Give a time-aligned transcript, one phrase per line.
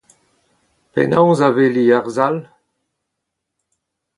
[0.93, 2.35] Penaos aveliñ ur sal?